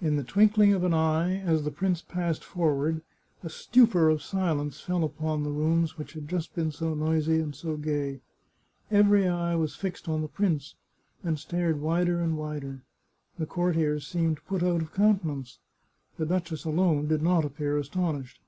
In 0.00 0.16
the 0.16 0.24
twinkling 0.24 0.72
of 0.72 0.84
an 0.84 0.94
eye, 0.94 1.38
as 1.40 1.64
the 1.64 1.70
prince 1.70 2.00
passed 2.00 2.42
forward, 2.42 3.02
a 3.44 3.50
stupor 3.50 4.08
of 4.08 4.22
silence 4.22 4.80
fell 4.80 5.04
upon 5.04 5.42
the 5.42 5.50
rooms 5.50 5.98
which 5.98 6.14
had 6.14 6.28
just 6.30 6.54
been 6.54 6.72
so 6.72 6.94
noisy 6.94 7.40
and 7.40 7.54
so 7.54 7.76
gay. 7.76 8.22
Every 8.90 9.28
eye 9.28 9.54
was 9.56 9.76
fixed 9.76 10.08
on 10.08 10.22
the 10.22 10.28
prince, 10.28 10.76
and 11.22 11.38
stared 11.38 11.78
wider 11.78 12.22
and 12.22 12.38
wider. 12.38 12.80
The 13.38 13.44
courtiers 13.44 14.06
seemed 14.06 14.42
put 14.46 14.62
out 14.62 14.80
of 14.80 14.94
countenance; 14.94 15.58
the 16.16 16.24
duchess 16.24 16.64
alone 16.64 17.06
did 17.06 17.20
not 17.20 17.44
appear 17.44 17.76
astonished. 17.76 18.40